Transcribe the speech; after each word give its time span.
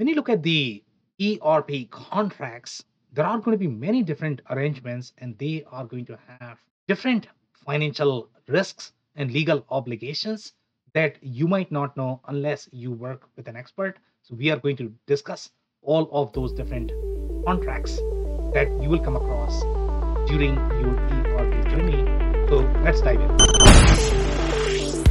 when 0.00 0.08
you 0.08 0.14
look 0.14 0.30
at 0.30 0.42
the 0.42 0.82
ERP 1.20 1.90
contracts, 1.90 2.82
there 3.12 3.26
are 3.26 3.38
going 3.38 3.52
to 3.52 3.58
be 3.58 3.68
many 3.68 4.02
different 4.02 4.40
arrangements 4.48 5.12
and 5.18 5.36
they 5.36 5.62
are 5.70 5.84
going 5.84 6.06
to 6.06 6.18
have 6.40 6.56
different 6.88 7.26
financial 7.66 8.30
risks 8.48 8.92
and 9.16 9.30
legal 9.30 9.62
obligations 9.68 10.54
that 10.94 11.18
you 11.20 11.46
might 11.46 11.70
not 11.70 11.94
know 11.98 12.18
unless 12.28 12.66
you 12.72 12.90
work 12.90 13.28
with 13.36 13.46
an 13.46 13.56
expert. 13.56 13.98
So, 14.22 14.34
we 14.36 14.50
are 14.50 14.56
going 14.56 14.76
to 14.78 14.90
discuss 15.06 15.50
all 15.82 16.08
of 16.12 16.32
those 16.32 16.54
different 16.54 16.92
contracts 17.44 17.98
that 18.54 18.68
you 18.80 18.88
will 18.88 19.00
come 19.00 19.16
across 19.16 19.60
during 20.26 20.54
your 20.80 20.96
ERP 20.96 21.68
journey. 21.68 22.48
So, 22.48 22.60
let's 22.82 23.02
dive 23.02 23.20
in. 23.20 23.79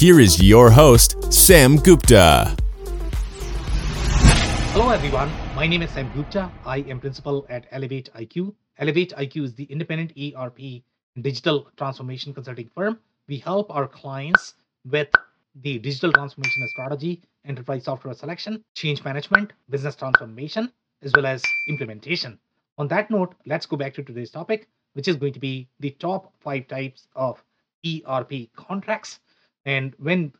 here 0.00 0.18
is 0.18 0.42
your 0.42 0.70
host, 0.70 1.30
Sam 1.30 1.76
Gupta. 1.76 2.56
Hello, 4.72 4.88
everyone. 4.88 5.30
My 5.54 5.66
name 5.66 5.82
is 5.82 5.90
Sam 5.90 6.10
Gupta. 6.14 6.50
I 6.64 6.78
am 6.88 7.00
principal 7.00 7.44
at 7.50 7.70
ElevatIQ. 7.70 8.54
Elevate 8.78 9.12
IQ 9.18 9.44
is 9.44 9.54
the 9.56 9.64
independent 9.64 10.12
ERP 10.16 10.80
digital 11.20 11.68
transformation 11.76 12.32
consulting 12.32 12.70
firm. 12.74 12.98
We 13.28 13.36
help 13.40 13.70
our 13.70 13.86
clients 13.86 14.54
with 14.90 15.10
the 15.54 15.78
digital 15.78 16.12
transformation 16.14 16.66
strategy, 16.68 17.20
enterprise 17.44 17.84
software 17.84 18.14
selection, 18.14 18.64
change 18.74 19.04
management, 19.04 19.52
business 19.68 19.96
transformation, 19.96 20.72
as 21.02 21.12
well 21.14 21.26
as 21.26 21.42
implementation. 21.68 22.38
On 22.78 22.88
that 22.88 23.10
note, 23.10 23.34
let's 23.44 23.66
go 23.66 23.76
back 23.76 23.92
to 23.96 24.02
today's 24.02 24.30
topic, 24.30 24.66
which 24.94 25.08
is 25.08 25.16
going 25.16 25.34
to 25.34 25.40
be 25.40 25.68
the 25.78 25.90
top 25.90 26.32
five 26.40 26.68
types 26.68 27.06
of 27.14 27.44
ERP 27.84 28.48
contracts. 28.56 29.20
And 29.64 29.94
when 29.98 30.32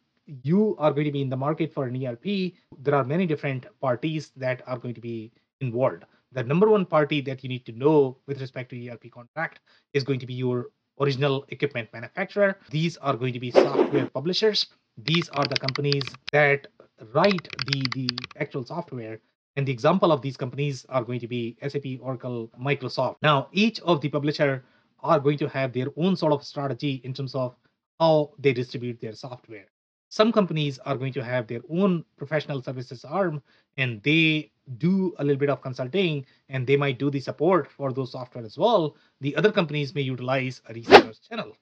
you 0.42 0.76
are 0.78 0.92
going 0.92 1.04
to 1.04 1.12
be 1.12 1.22
in 1.22 1.28
the 1.28 1.36
market 1.36 1.72
for 1.72 1.86
an 1.86 2.06
ERP, 2.06 2.52
there 2.78 2.94
are 2.94 3.04
many 3.04 3.26
different 3.26 3.66
parties 3.80 4.30
that 4.36 4.62
are 4.66 4.78
going 4.78 4.94
to 4.94 5.00
be 5.00 5.32
involved. 5.60 6.04
The 6.32 6.44
number 6.44 6.68
one 6.68 6.86
party 6.86 7.20
that 7.22 7.42
you 7.42 7.48
need 7.48 7.66
to 7.66 7.72
know 7.72 8.16
with 8.26 8.40
respect 8.40 8.70
to 8.70 8.88
ERP 8.88 9.10
contract 9.10 9.60
is 9.92 10.04
going 10.04 10.20
to 10.20 10.26
be 10.26 10.34
your 10.34 10.68
original 11.00 11.44
equipment 11.48 11.88
manufacturer. 11.92 12.58
These 12.70 12.96
are 12.98 13.16
going 13.16 13.32
to 13.32 13.40
be 13.40 13.50
software 13.50 14.06
publishers. 14.06 14.66
These 14.98 15.28
are 15.30 15.44
the 15.44 15.56
companies 15.56 16.04
that 16.32 16.68
write 17.12 17.48
the, 17.66 17.82
the 17.92 18.08
actual 18.38 18.64
software. 18.64 19.20
And 19.56 19.66
the 19.66 19.72
example 19.72 20.12
of 20.12 20.22
these 20.22 20.36
companies 20.36 20.86
are 20.88 21.02
going 21.02 21.20
to 21.20 21.26
be 21.26 21.56
SAP, 21.66 22.00
Oracle, 22.00 22.50
Microsoft. 22.60 23.16
Now, 23.22 23.48
each 23.52 23.80
of 23.80 24.00
the 24.00 24.08
publisher 24.08 24.64
are 25.02 25.18
going 25.18 25.38
to 25.38 25.48
have 25.48 25.72
their 25.72 25.88
own 25.96 26.14
sort 26.14 26.32
of 26.32 26.44
strategy 26.44 27.00
in 27.04 27.14
terms 27.14 27.34
of 27.34 27.56
how 28.00 28.32
they 28.38 28.52
distribute 28.52 29.00
their 29.00 29.14
software. 29.14 29.66
Some 30.08 30.32
companies 30.32 30.78
are 30.80 30.96
going 30.96 31.12
to 31.12 31.22
have 31.22 31.46
their 31.46 31.60
own 31.70 32.04
professional 32.16 32.62
services 32.62 33.04
arm 33.04 33.42
and 33.76 34.02
they 34.02 34.50
do 34.78 35.14
a 35.18 35.24
little 35.24 35.38
bit 35.38 35.50
of 35.50 35.62
consulting 35.62 36.26
and 36.48 36.66
they 36.66 36.76
might 36.76 36.98
do 36.98 37.10
the 37.10 37.20
support 37.20 37.70
for 37.70 37.92
those 37.92 38.12
software 38.12 38.44
as 38.44 38.58
well. 38.58 38.96
The 39.20 39.36
other 39.36 39.52
companies 39.52 39.94
may 39.94 40.00
utilize 40.00 40.62
a 40.68 40.74
resellers 40.74 41.20
channel. 41.28 41.56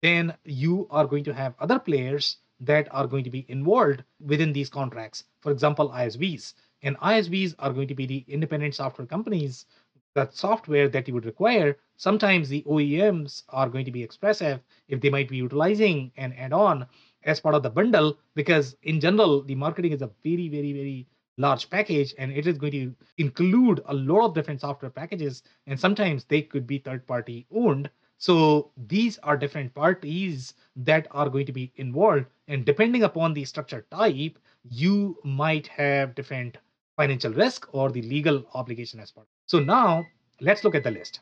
Then 0.00 0.34
you 0.44 0.86
are 0.90 1.06
going 1.06 1.24
to 1.24 1.34
have 1.34 1.54
other 1.58 1.78
players 1.78 2.38
that 2.60 2.88
are 2.90 3.06
going 3.06 3.24
to 3.24 3.30
be 3.30 3.44
involved 3.48 4.04
within 4.20 4.52
these 4.52 4.70
contracts. 4.70 5.24
For 5.40 5.52
example 5.52 5.90
isvs 5.90 6.54
and 6.82 6.96
isvs 6.98 7.54
are 7.58 7.72
going 7.72 7.88
to 7.88 7.94
be 7.94 8.06
the 8.06 8.24
independent 8.28 8.74
software 8.74 9.06
companies 9.06 9.66
that 10.14 10.34
software 10.34 10.88
that 10.88 11.06
you 11.06 11.14
would 11.14 11.26
require 11.26 11.76
sometimes 11.96 12.48
the 12.48 12.62
oems 12.62 13.42
are 13.50 13.68
going 13.68 13.84
to 13.84 13.92
be 13.92 14.02
expressive 14.02 14.60
if 14.88 15.00
they 15.00 15.10
might 15.10 15.28
be 15.28 15.36
utilizing 15.36 16.10
an 16.16 16.32
add-on 16.32 16.86
as 17.24 17.40
part 17.40 17.54
of 17.54 17.62
the 17.62 17.70
bundle 17.70 18.18
because 18.34 18.76
in 18.82 19.00
general 19.00 19.42
the 19.42 19.54
marketing 19.54 19.92
is 19.92 20.02
a 20.02 20.10
very 20.24 20.48
very 20.48 20.72
very 20.72 21.06
large 21.40 21.70
package 21.70 22.14
and 22.18 22.32
it 22.32 22.46
is 22.46 22.58
going 22.58 22.72
to 22.72 22.94
include 23.18 23.80
a 23.86 23.94
lot 23.94 24.26
of 24.26 24.34
different 24.34 24.60
software 24.60 24.90
packages 24.90 25.42
and 25.66 25.78
sometimes 25.78 26.24
they 26.24 26.42
could 26.42 26.66
be 26.66 26.78
third 26.78 27.06
party 27.06 27.46
owned. 27.50 27.90
So 28.18 28.70
these 28.76 29.16
are 29.18 29.38
different 29.38 29.74
parties 29.74 30.52
that 30.76 31.06
are 31.10 31.30
going 31.30 31.46
to 31.46 31.52
be 31.52 31.72
involved 31.76 32.26
and 32.48 32.66
depending 32.66 33.04
upon 33.04 33.32
the 33.32 33.44
structure 33.46 33.86
type 33.90 34.38
you 34.68 35.16
might 35.24 35.66
have 35.68 36.14
different 36.14 36.58
financial 36.96 37.32
risk 37.32 37.66
or 37.72 37.90
the 37.90 38.02
legal 38.02 38.44
obligation 38.52 39.00
as 39.00 39.10
part 39.10 39.26
so 39.50 39.58
now 39.58 40.06
let's 40.40 40.62
look 40.62 40.76
at 40.76 40.84
the 40.84 40.90
list 40.92 41.18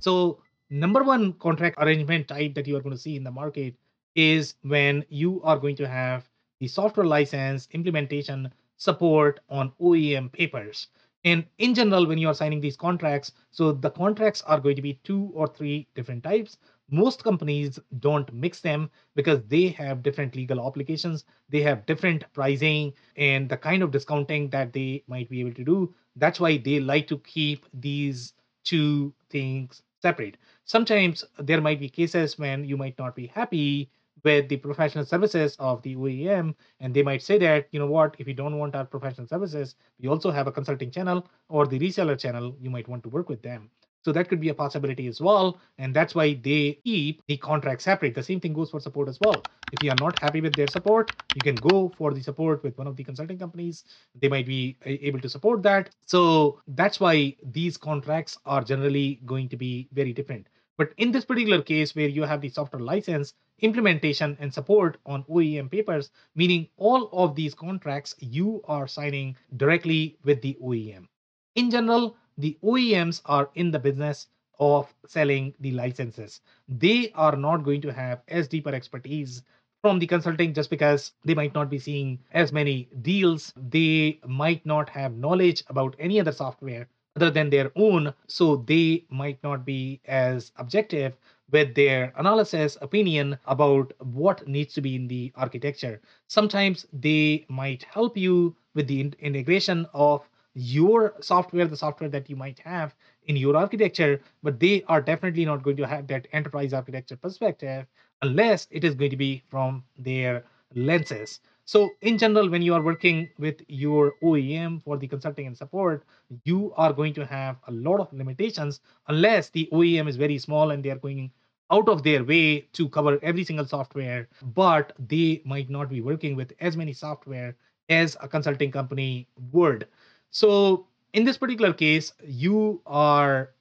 so 0.00 0.40
number 0.70 1.02
one 1.02 1.32
contract 1.32 1.74
arrangement 1.80 2.28
type 2.28 2.54
that 2.54 2.68
you 2.68 2.76
are 2.76 2.80
going 2.80 2.94
to 2.94 3.02
see 3.06 3.16
in 3.16 3.24
the 3.24 3.30
market 3.32 3.74
is 4.14 4.54
when 4.62 5.04
you 5.08 5.42
are 5.42 5.58
going 5.58 5.74
to 5.74 5.88
have 5.88 6.28
the 6.60 6.68
software 6.68 7.04
license 7.06 7.66
implementation 7.72 8.48
support 8.76 9.40
on 9.50 9.72
OEM 9.80 10.30
papers. 10.30 10.86
And 11.24 11.44
in 11.58 11.74
general, 11.74 12.06
when 12.06 12.18
you 12.18 12.28
are 12.28 12.34
signing 12.34 12.60
these 12.60 12.76
contracts, 12.76 13.32
so 13.50 13.72
the 13.72 13.90
contracts 13.90 14.42
are 14.42 14.60
going 14.60 14.76
to 14.76 14.82
be 14.82 15.00
two 15.02 15.32
or 15.34 15.48
three 15.48 15.88
different 15.96 16.22
types. 16.22 16.58
Most 16.90 17.24
companies 17.24 17.78
don't 18.00 18.32
mix 18.32 18.60
them 18.60 18.90
because 19.14 19.42
they 19.48 19.68
have 19.68 20.02
different 20.02 20.36
legal 20.36 20.60
obligations, 20.60 21.24
they 21.48 21.60
have 21.62 21.86
different 21.86 22.24
pricing 22.32 22.92
and 23.16 23.48
the 23.48 23.56
kind 23.56 23.82
of 23.82 23.90
discounting 23.90 24.50
that 24.50 24.72
they 24.72 25.02
might 25.08 25.28
be 25.28 25.40
able 25.40 25.54
to 25.54 25.64
do. 25.64 25.94
That's 26.16 26.40
why 26.40 26.58
they 26.58 26.80
like 26.80 27.08
to 27.08 27.18
keep 27.18 27.66
these 27.74 28.34
two 28.64 29.12
things 29.30 29.82
separate. 30.00 30.36
Sometimes 30.64 31.24
there 31.38 31.60
might 31.60 31.80
be 31.80 31.88
cases 31.88 32.38
when 32.38 32.64
you 32.64 32.76
might 32.76 32.98
not 32.98 33.16
be 33.16 33.26
happy 33.26 33.90
with 34.24 34.48
the 34.48 34.56
professional 34.56 35.04
services 35.04 35.56
of 35.58 35.82
the 35.82 35.94
OEM, 35.96 36.54
and 36.80 36.94
they 36.94 37.02
might 37.02 37.22
say 37.22 37.38
that, 37.38 37.68
you 37.70 37.78
know 37.78 37.86
what, 37.86 38.16
if 38.18 38.26
you 38.26 38.34
don't 38.34 38.58
want 38.58 38.74
our 38.74 38.84
professional 38.84 39.26
services, 39.26 39.76
we 40.00 40.08
also 40.08 40.30
have 40.30 40.46
a 40.46 40.52
consulting 40.52 40.90
channel 40.90 41.28
or 41.48 41.66
the 41.66 41.78
reseller 41.78 42.18
channel, 42.18 42.56
you 42.60 42.70
might 42.70 42.88
want 42.88 43.02
to 43.04 43.08
work 43.08 43.28
with 43.28 43.42
them. 43.42 43.70
So 44.06 44.12
that 44.12 44.28
could 44.28 44.38
be 44.38 44.50
a 44.50 44.54
possibility 44.54 45.08
as 45.08 45.20
well. 45.20 45.58
And 45.78 45.92
that's 45.92 46.14
why 46.14 46.34
they 46.34 46.78
keep 46.84 47.22
the 47.26 47.38
contract 47.38 47.82
separate. 47.82 48.14
The 48.14 48.22
same 48.22 48.38
thing 48.38 48.52
goes 48.52 48.70
for 48.70 48.78
support 48.78 49.08
as 49.08 49.18
well. 49.20 49.42
If 49.72 49.82
you 49.82 49.90
are 49.90 49.96
not 49.98 50.16
happy 50.20 50.40
with 50.40 50.54
their 50.54 50.68
support, 50.68 51.10
you 51.34 51.40
can 51.42 51.56
go 51.56 51.92
for 51.98 52.14
the 52.14 52.22
support 52.22 52.62
with 52.62 52.78
one 52.78 52.86
of 52.86 52.94
the 52.94 53.02
consulting 53.02 53.36
companies. 53.36 53.82
They 54.14 54.28
might 54.28 54.46
be 54.46 54.76
uh, 54.86 54.90
able 54.90 55.18
to 55.18 55.28
support 55.28 55.64
that. 55.64 55.90
So 56.04 56.60
that's 56.68 57.00
why 57.00 57.34
these 57.42 57.76
contracts 57.76 58.38
are 58.46 58.62
generally 58.62 59.20
going 59.26 59.48
to 59.48 59.56
be 59.56 59.88
very 59.92 60.12
different. 60.12 60.46
But 60.78 60.92
in 60.98 61.10
this 61.10 61.24
particular 61.24 61.60
case, 61.60 61.96
where 61.96 62.06
you 62.06 62.22
have 62.22 62.40
the 62.40 62.48
software 62.48 62.82
license, 62.82 63.34
implementation, 63.58 64.36
and 64.38 64.54
support 64.54 64.98
on 65.04 65.24
OEM 65.24 65.68
papers, 65.68 66.12
meaning 66.36 66.68
all 66.76 67.08
of 67.12 67.34
these 67.34 67.54
contracts 67.54 68.14
you 68.20 68.62
are 68.68 68.86
signing 68.86 69.36
directly 69.56 70.16
with 70.22 70.42
the 70.42 70.56
OEM. 70.62 71.08
In 71.56 71.72
general, 71.72 72.16
the 72.38 72.56
OEMs 72.62 73.22
are 73.26 73.50
in 73.54 73.70
the 73.70 73.78
business 73.78 74.28
of 74.58 74.92
selling 75.06 75.54
the 75.60 75.70
licenses. 75.72 76.40
They 76.68 77.10
are 77.12 77.36
not 77.36 77.64
going 77.64 77.80
to 77.82 77.92
have 77.92 78.22
as 78.28 78.48
deeper 78.48 78.70
expertise 78.74 79.42
from 79.82 79.98
the 79.98 80.06
consulting 80.06 80.52
just 80.54 80.70
because 80.70 81.12
they 81.24 81.34
might 81.34 81.54
not 81.54 81.70
be 81.70 81.78
seeing 81.78 82.18
as 82.32 82.52
many 82.52 82.88
deals. 83.02 83.52
They 83.56 84.20
might 84.26 84.64
not 84.66 84.88
have 84.90 85.16
knowledge 85.16 85.62
about 85.68 85.96
any 85.98 86.20
other 86.20 86.32
software 86.32 86.88
other 87.16 87.30
than 87.30 87.50
their 87.50 87.72
own. 87.76 88.12
So 88.26 88.56
they 88.56 89.04
might 89.10 89.42
not 89.42 89.64
be 89.64 90.00
as 90.06 90.52
objective 90.56 91.14
with 91.50 91.74
their 91.74 92.12
analysis 92.16 92.76
opinion 92.80 93.38
about 93.46 93.92
what 94.00 94.46
needs 94.48 94.74
to 94.74 94.80
be 94.80 94.94
in 94.96 95.08
the 95.08 95.32
architecture. 95.36 96.00
Sometimes 96.28 96.86
they 96.92 97.46
might 97.48 97.82
help 97.84 98.16
you 98.16 98.56
with 98.74 98.88
the 98.88 99.00
in- 99.00 99.14
integration 99.20 99.86
of 99.94 100.28
your 100.56 101.14
software, 101.20 101.66
the 101.66 101.76
software 101.76 102.08
that 102.08 102.30
you 102.30 102.36
might 102.36 102.58
have 102.60 102.94
in 103.26 103.36
your 103.36 103.56
architecture, 103.56 104.20
but 104.42 104.58
they 104.58 104.82
are 104.88 105.02
definitely 105.02 105.44
not 105.44 105.62
going 105.62 105.76
to 105.76 105.86
have 105.86 106.06
that 106.06 106.26
enterprise 106.32 106.72
architecture 106.72 107.16
perspective 107.16 107.86
unless 108.22 108.66
it 108.70 108.82
is 108.82 108.94
going 108.94 109.10
to 109.10 109.16
be 109.18 109.42
from 109.50 109.84
their 109.98 110.44
lenses. 110.74 111.40
So, 111.66 111.90
in 112.00 112.16
general, 112.16 112.48
when 112.48 112.62
you 112.62 112.72
are 112.74 112.82
working 112.82 113.28
with 113.38 113.60
your 113.68 114.14
OEM 114.22 114.82
for 114.82 114.96
the 114.96 115.06
consulting 115.08 115.46
and 115.46 115.56
support, 115.56 116.04
you 116.44 116.72
are 116.76 116.92
going 116.92 117.12
to 117.14 117.26
have 117.26 117.56
a 117.68 117.72
lot 117.72 118.00
of 118.00 118.12
limitations 118.12 118.80
unless 119.08 119.50
the 119.50 119.68
OEM 119.72 120.08
is 120.08 120.16
very 120.16 120.38
small 120.38 120.70
and 120.70 120.82
they 120.82 120.90
are 120.90 120.98
going 120.98 121.32
out 121.70 121.88
of 121.88 122.02
their 122.02 122.24
way 122.24 122.60
to 122.72 122.88
cover 122.88 123.18
every 123.22 123.44
single 123.44 123.66
software, 123.66 124.28
but 124.54 124.92
they 124.98 125.42
might 125.44 125.68
not 125.68 125.90
be 125.90 126.00
working 126.00 126.34
with 126.34 126.52
as 126.60 126.76
many 126.76 126.92
software 126.94 127.56
as 127.88 128.16
a 128.22 128.28
consulting 128.28 128.70
company 128.70 129.28
would. 129.52 129.86
So 130.36 130.86
in 131.14 131.24
this 131.24 131.38
particular 131.38 131.72
case, 131.72 132.12
you 132.22 132.82
are 132.84 133.54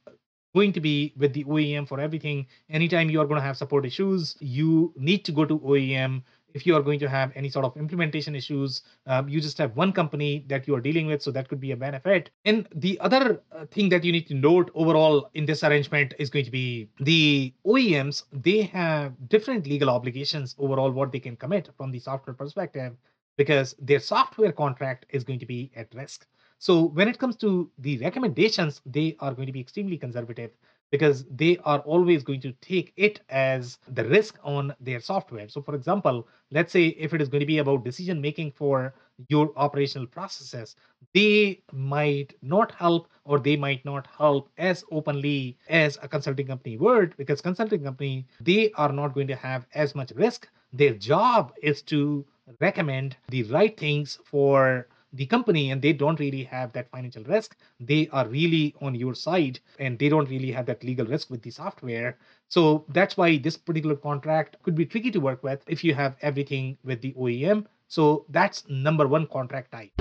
going 0.54 0.74
to 0.74 0.82
be 0.82 1.14
with 1.16 1.32
the 1.34 1.46
OEM 1.46 1.88
for 1.88 2.02
everything. 2.02 2.48
Anytime 2.70 3.10
you 3.10 3.22
are 3.22 3.26
going 3.26 3.40
to 3.40 3.46
have 3.46 3.56
support 3.56 3.86
issues, 3.86 4.36
you 4.42 4.94
need 4.98 5.24
to 5.26 5.32
go 5.32 5.46
to 5.46 5.58
OEM 5.60 6.24
if 6.56 6.66
you 6.66 6.74
are 6.74 6.82
going 6.82 7.00
to 7.00 7.10
have 7.10 7.34
any 7.36 7.50
sort 7.50 7.66
of 7.66 7.76
implementation 7.76 8.34
issues, 8.34 8.82
um, 9.08 9.28
you 9.28 9.42
just 9.42 9.58
have 9.58 9.76
one 9.76 9.92
company 9.92 10.46
that 10.48 10.66
you 10.66 10.74
are 10.74 10.80
dealing 10.80 11.06
with. 11.06 11.22
So 11.22 11.30
that 11.32 11.50
could 11.50 11.60
be 11.60 11.74
a 11.74 11.76
benefit. 11.76 12.30
And 12.46 12.66
the 12.74 12.98
other 13.02 13.42
uh, 13.52 13.66
thing 13.66 13.90
that 13.90 14.06
you 14.06 14.14
need 14.14 14.26
to 14.28 14.34
note 14.34 14.72
overall 14.74 15.30
in 15.34 15.46
this 15.46 15.66
arrangement 15.66 16.14
is 16.18 16.30
going 16.30 16.46
to 16.46 16.52
be 16.52 16.90
the 17.02 17.54
OEMs, 17.68 18.24
they 18.32 18.62
have 18.62 19.12
different 19.28 19.68
legal 19.68 19.90
obligations 19.90 20.56
overall, 20.58 20.92
what 20.92 21.12
they 21.12 21.20
can 21.20 21.36
commit 21.36 21.70
from 21.76 21.92
the 21.92 22.00
software 22.00 22.34
perspective, 22.34 22.96
because 23.36 23.76
their 23.80 24.00
software 24.00 24.54
contract 24.54 25.08
is 25.10 25.26
going 25.26 25.40
to 25.40 25.46
be 25.46 25.74
at 25.76 25.94
risk. 25.94 26.26
So 26.60 26.86
when 26.86 27.08
it 27.08 27.20
comes 27.20 27.36
to 27.38 27.70
the 27.80 27.98
recommendations, 28.00 28.82
they 28.86 29.16
are 29.20 29.34
going 29.34 29.48
to 29.48 29.54
be 29.54 29.60
extremely 29.60 29.98
conservative 29.98 30.52
because 30.92 31.26
they 31.26 31.58
are 31.64 31.80
always 31.80 32.24
going 32.24 32.42
to 32.42 32.52
take 32.62 32.94
it 32.96 33.22
as 33.30 33.78
the 33.88 34.06
risk 34.06 34.38
on 34.44 34.74
their 34.80 35.00
software. 35.00 35.48
So, 35.50 35.62
for 35.62 35.76
example, 35.76 36.28
let's 36.52 36.72
say 36.72 36.88
if 36.88 37.14
it 37.14 37.22
is 37.22 37.30
going 37.30 37.40
to 37.42 37.46
be 37.46 37.58
about 37.58 37.84
decision 37.84 38.22
making 38.22 38.52
for 38.52 38.94
your 39.30 39.52
operational 39.58 40.08
processes, 40.08 40.76
they 41.14 41.62
might 41.72 42.34
not 42.42 42.72
help 42.72 43.08
or 43.24 43.40
they 43.40 43.56
might 43.56 43.84
not 43.86 44.08
help 44.08 44.50
as 44.58 44.84
openly 44.92 45.58
as 45.70 45.98
a 46.02 46.08
consulting 46.08 46.48
company 46.48 46.78
would 46.78 47.16
because 47.18 47.42
consulting 47.42 47.84
company 47.84 48.26
they 48.42 48.72
are 48.74 48.92
not 48.92 49.14
going 49.14 49.28
to 49.28 49.36
have 49.36 49.66
as 49.74 49.96
much 49.96 50.12
risk. 50.12 50.48
Their 50.74 50.94
job 50.94 51.54
is 51.62 51.82
to 51.84 52.26
recommend 52.60 53.16
the 53.30 53.44
right 53.44 53.76
things 53.78 54.20
for 54.24 54.88
the 55.16 55.26
company 55.26 55.72
and 55.72 55.82
they 55.82 55.94
don't 55.94 56.20
really 56.20 56.44
have 56.44 56.72
that 56.74 56.90
financial 56.92 57.24
risk. 57.24 57.56
They 57.80 58.08
are 58.12 58.28
really 58.28 58.76
on 58.82 58.96
your 58.96 59.16
side 59.16 59.60
and 59.80 59.98
they 59.98 60.10
don't 60.10 60.30
really 60.30 60.52
have 60.52 60.66
that 60.68 60.84
legal 60.84 61.06
risk 61.06 61.30
with 61.30 61.42
the 61.42 61.52
software. 61.52 62.18
So 62.50 62.86
that's 62.90 63.18
why 63.18 63.38
this 63.38 63.58
particular 63.58 63.96
contract 63.96 64.58
could 64.64 64.76
be 64.76 64.86
tricky 64.86 65.12
to 65.12 65.20
work 65.20 65.44
with 65.44 65.64
if 65.68 65.84
you 65.84 65.96
have 65.96 66.16
everything 66.22 66.78
with 66.84 67.02
the 67.02 67.14
OEM 67.14 67.66
so 67.88 68.26
that's 68.30 68.68
number 68.68 69.08
one 69.08 69.28
contract 69.28 69.72
type. 69.72 69.92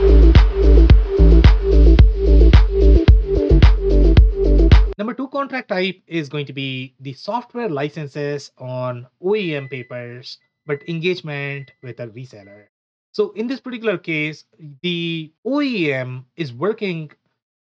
Number 4.96 5.14
two 5.14 5.28
contract 5.28 5.68
type 5.68 6.00
is 6.06 6.28
going 6.28 6.46
to 6.46 6.52
be 6.52 6.94
the 7.00 7.12
software 7.12 7.68
licenses 7.68 8.52
on 8.58 9.06
OEM 9.22 9.70
papers, 9.70 10.38
but 10.66 10.88
engagement 10.88 11.72
with 11.82 12.00
a 12.00 12.08
reseller. 12.08 12.66
So 13.14 13.30
in 13.30 13.46
this 13.46 13.60
particular 13.60 13.96
case, 13.96 14.44
the 14.82 15.32
OEM 15.46 16.24
is 16.34 16.52
working 16.52 17.12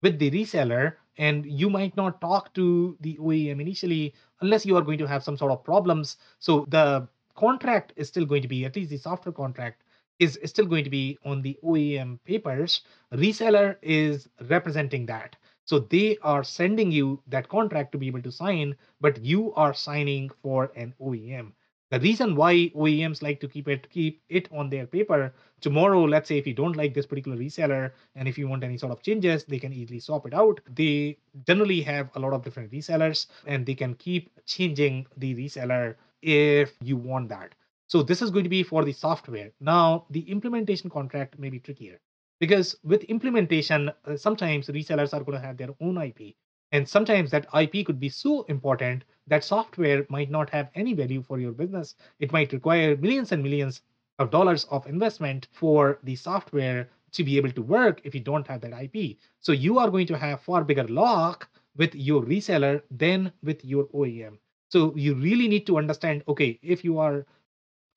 with 0.01 0.17
the 0.17 0.31
reseller 0.31 0.93
and 1.17 1.45
you 1.45 1.69
might 1.69 1.95
not 1.97 2.21
talk 2.21 2.53
to 2.53 2.95
the 3.01 3.17
OEM 3.17 3.59
initially 3.59 4.13
unless 4.39 4.65
you 4.65 4.77
are 4.77 4.81
going 4.81 4.97
to 4.99 5.07
have 5.07 5.25
some 5.25 5.35
sort 5.35 5.51
of 5.51 5.61
problems. 5.61 6.15
So 6.39 6.65
the 6.69 7.05
contract 7.35 7.91
is 7.97 8.07
still 8.07 8.25
going 8.25 8.41
to 8.43 8.47
be, 8.47 8.63
at 8.63 8.77
least 8.77 8.91
the 8.91 8.97
software 8.97 9.33
contract 9.33 9.83
is 10.19 10.39
still 10.45 10.65
going 10.65 10.85
to 10.85 10.89
be 10.89 11.17
on 11.25 11.41
the 11.41 11.59
OEM 11.65 12.19
papers. 12.23 12.83
Reseller 13.13 13.75
is 13.81 14.29
representing 14.47 15.05
that. 15.07 15.35
So 15.65 15.79
they 15.79 16.17
are 16.21 16.45
sending 16.45 16.93
you 16.93 17.21
that 17.27 17.49
contract 17.49 17.91
to 17.91 17.97
be 17.97 18.07
able 18.07 18.21
to 18.21 18.31
sign, 18.31 18.77
but 19.01 19.21
you 19.21 19.53
are 19.55 19.73
signing 19.73 20.29
for 20.41 20.71
an 20.77 20.93
OEM 21.01 21.51
the 21.91 21.99
reason 21.99 22.35
why 22.35 22.53
OEMs 22.73 23.21
like 23.21 23.39
to 23.41 23.47
keep 23.47 23.67
it 23.67 23.89
keep 23.89 24.21
it 24.29 24.47
on 24.51 24.69
their 24.69 24.87
paper 24.87 25.33
tomorrow 25.59 26.03
let's 26.03 26.27
say 26.29 26.37
if 26.37 26.47
you 26.47 26.53
don't 26.53 26.77
like 26.77 26.93
this 26.93 27.05
particular 27.05 27.37
reseller 27.37 27.91
and 28.15 28.27
if 28.27 28.37
you 28.37 28.47
want 28.47 28.63
any 28.63 28.77
sort 28.77 28.91
of 28.91 29.03
changes 29.03 29.43
they 29.43 29.59
can 29.59 29.73
easily 29.73 29.99
swap 29.99 30.25
it 30.25 30.33
out. 30.33 30.61
They 30.73 31.17
generally 31.45 31.81
have 31.81 32.09
a 32.15 32.19
lot 32.19 32.33
of 32.33 32.43
different 32.43 32.71
resellers 32.71 33.27
and 33.45 33.65
they 33.65 33.75
can 33.75 33.93
keep 33.95 34.31
changing 34.45 35.05
the 35.17 35.35
reseller 35.35 35.95
if 36.21 36.73
you 36.81 36.97
want 36.97 37.29
that. 37.29 37.55
So 37.87 38.01
this 38.01 38.21
is 38.21 38.31
going 38.31 38.45
to 38.45 38.49
be 38.49 38.63
for 38.63 38.85
the 38.85 38.93
software. 38.93 39.51
Now 39.59 40.05
the 40.09 40.21
implementation 40.31 40.89
contract 40.89 41.37
may 41.37 41.49
be 41.49 41.59
trickier 41.59 41.99
because 42.39 42.75
with 42.83 43.03
implementation 43.03 43.91
uh, 44.05 44.15
sometimes 44.15 44.67
resellers 44.67 45.13
are 45.13 45.23
going 45.23 45.39
to 45.39 45.45
have 45.45 45.57
their 45.57 45.75
own 45.81 45.97
ip 45.97 46.35
and 46.71 46.87
sometimes 46.87 47.31
that 47.31 47.47
ip 47.53 47.85
could 47.85 47.99
be 47.99 48.09
so 48.09 48.43
important 48.43 49.03
that 49.27 49.43
software 49.43 50.05
might 50.09 50.29
not 50.29 50.49
have 50.49 50.69
any 50.75 50.93
value 50.93 51.21
for 51.21 51.39
your 51.39 51.51
business. 51.51 51.95
It 52.19 52.31
might 52.31 52.53
require 52.53 52.97
millions 52.97 53.31
and 53.31 53.43
millions 53.43 53.81
of 54.19 54.31
dollars 54.31 54.65
of 54.65 54.87
investment 54.87 55.47
for 55.51 55.99
the 56.03 56.15
software 56.15 56.89
to 57.13 57.23
be 57.23 57.37
able 57.37 57.51
to 57.51 57.61
work 57.61 58.01
if 58.03 58.13
you 58.15 58.21
don't 58.21 58.47
have 58.47 58.61
that 58.61 58.73
IP. 58.83 59.17
So 59.39 59.51
you 59.51 59.79
are 59.79 59.89
going 59.89 60.07
to 60.07 60.17
have 60.17 60.41
far 60.41 60.63
bigger 60.63 60.87
lock 60.87 61.49
with 61.75 61.95
your 61.95 62.23
reseller 62.23 62.81
than 62.91 63.31
with 63.43 63.63
your 63.63 63.85
OEM. 63.87 64.37
So 64.69 64.93
you 64.95 65.15
really 65.15 65.47
need 65.47 65.65
to 65.67 65.77
understand 65.77 66.23
okay, 66.27 66.59
if 66.61 66.83
you 66.83 66.99
are 66.99 67.25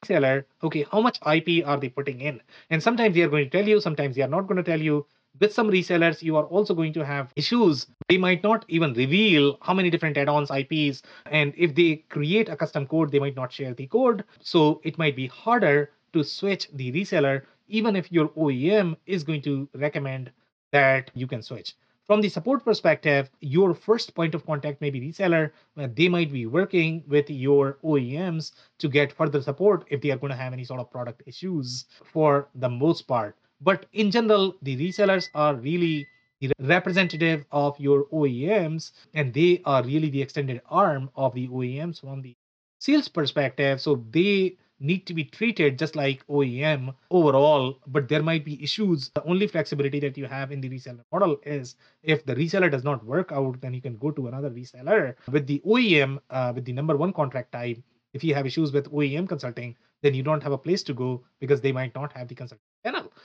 seller, 0.05 0.47
okay, 0.62 0.87
how 0.91 1.00
much 1.00 1.19
IP 1.26 1.67
are 1.67 1.79
they 1.79 1.88
putting 1.88 2.21
in? 2.21 2.41
And 2.71 2.82
sometimes 2.82 3.15
they 3.15 3.23
are 3.23 3.29
going 3.29 3.50
to 3.50 3.50
tell 3.50 3.69
you, 3.69 3.81
sometimes 3.81 4.17
they 4.17 4.23
are 4.23 4.29
not 4.29 4.47
going 4.47 4.56
to 4.56 4.62
tell 4.62 4.81
you 4.81 5.06
with 5.41 5.53
some 5.53 5.71
resellers, 5.71 6.23
you 6.23 6.37
are 6.37 6.45
also 6.45 6.75
going 6.75 6.93
to 6.93 7.05
have 7.05 7.33
issues. 7.37 7.87
They 8.09 8.19
might 8.19 8.43
not 8.43 8.65
even 8.69 8.93
reveal 8.95 9.59
how 9.63 9.75
many 9.75 9.91
different 9.91 10.17
add 10.17 10.29
ons, 10.29 10.51
IPs, 10.51 11.03
and 11.27 11.53
if 11.57 11.75
they 11.75 12.05
create 12.09 12.49
a 12.49 12.57
custom 12.57 12.87
code, 12.87 13.11
they 13.11 13.19
might 13.19 13.37
not 13.37 13.53
share 13.53 13.75
the 13.75 13.87
code. 13.87 14.25
So 14.41 14.81
it 14.85 14.99
might 14.99 15.17
be 15.17 15.27
harder 15.27 15.91
to 16.13 16.23
switch 16.23 16.69
the 16.73 16.93
reseller, 16.93 17.43
even 17.69 17.97
if 17.97 18.13
your 18.13 18.29
OEM 18.31 18.97
is 19.07 19.25
going 19.25 19.43
to 19.43 19.69
recommend 19.75 20.31
that 20.73 21.11
you 21.15 21.27
can 21.27 21.43
switch. 21.43 21.75
From 22.07 22.21
the 22.21 22.29
support 22.29 22.65
perspective, 22.65 23.31
your 23.41 23.73
first 23.75 24.15
point 24.15 24.35
of 24.35 24.45
contact 24.45 24.83
may 24.83 24.91
be 24.91 25.01
reseller. 25.01 25.53
They 25.75 26.09
might 26.09 26.31
be 26.31 26.45
working 26.45 27.03
with 27.09 27.31
your 27.31 27.79
OEMs 27.83 28.53
to 28.79 28.89
get 28.89 29.11
further 29.11 29.41
support 29.41 29.87
if 29.89 30.03
they 30.03 30.11
are 30.11 30.19
going 30.19 30.31
to 30.31 30.37
have 30.37 30.53
any 30.53 30.65
sort 30.65 30.81
of 30.81 30.91
product 30.91 31.23
issues 31.27 31.87
for 32.05 32.49
the 32.55 32.69
most 32.69 33.09
part. 33.09 33.37
But 33.64 33.87
in 33.94 34.11
general, 34.11 34.56
the 34.61 34.76
resellers 34.76 35.31
are 35.34 35.55
really 35.55 36.06
the 36.40 36.52
representative 36.61 37.46
of 37.50 37.81
your 37.81 38.05
OEMs, 38.12 38.93
and 39.14 39.32
they 39.32 39.62
are 39.64 39.82
really 39.82 40.11
the 40.11 40.20
extended 40.20 40.61
arm 40.69 41.08
of 41.16 41.32
the 41.34 41.49
OEMs 41.49 42.00
from 42.02 42.20
the 42.20 42.37
sales 42.78 43.08
perspective. 43.08 43.81
So 43.81 44.05
they 44.11 44.58
need 44.81 45.06
to 45.06 45.14
be 45.14 45.25
treated 45.25 45.78
just 45.78 45.96
like 45.96 46.26
OEM 46.26 46.94
overall, 47.11 47.78
but 47.87 48.06
there 48.08 48.22
might 48.22 48.44
be 48.44 48.62
issues. 48.62 49.11
The 49.14 49.25
only 49.25 49.47
flexibility 49.47 49.99
that 50.00 50.18
you 50.18 50.26
have 50.26 50.52
in 50.52 50.61
the 50.61 50.68
reseller 50.68 51.04
model 51.11 51.38
is 51.44 51.76
if 52.02 52.26
the 52.26 52.35
reseller 52.35 52.71
does 52.71 52.85
not 52.85 53.02
work 53.06 53.33
out, 53.33 53.62
then 53.62 53.73
you 53.73 53.80
can 53.80 53.97
go 53.97 54.11
to 54.11 54.28
another 54.28 54.50
reseller. 54.50 55.14
With 55.30 55.47
the 55.47 55.62
OEM, 55.64 56.21
uh, 56.28 56.52
with 56.54 56.66
the 56.66 56.73
number 56.75 56.97
one 56.99 57.14
contract 57.14 57.52
type, 57.52 57.83
if 58.12 58.23
you 58.23 58.35
have 58.35 58.47
issues 58.47 58.73
with 58.73 58.92
OEM 58.92 59.26
consulting, 59.26 59.75
then 60.02 60.12
you 60.12 60.23
don't 60.23 60.42
have 60.42 60.52
a 60.52 60.59
place 60.59 60.83
to 60.83 60.92
go 60.92 61.25
because 61.40 61.62
they 61.62 61.73
might 61.73 61.94
not 61.94 62.12
have 62.12 62.28
the 62.28 62.35
consulting. 62.35 62.74